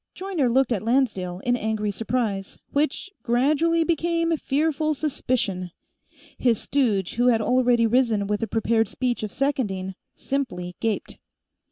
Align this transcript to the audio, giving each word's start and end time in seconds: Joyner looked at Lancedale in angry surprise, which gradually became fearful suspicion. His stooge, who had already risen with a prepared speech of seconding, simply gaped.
Joyner 0.15 0.49
looked 0.49 0.71
at 0.71 0.81
Lancedale 0.81 1.41
in 1.45 1.55
angry 1.55 1.91
surprise, 1.91 2.57
which 2.71 3.11
gradually 3.21 3.83
became 3.83 4.35
fearful 4.35 4.95
suspicion. 4.95 5.69
His 6.39 6.59
stooge, 6.59 7.13
who 7.17 7.27
had 7.27 7.39
already 7.39 7.85
risen 7.85 8.25
with 8.25 8.41
a 8.41 8.47
prepared 8.47 8.87
speech 8.89 9.21
of 9.21 9.31
seconding, 9.31 9.93
simply 10.15 10.75
gaped. 10.79 11.19